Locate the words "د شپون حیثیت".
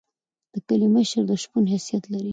1.29-2.03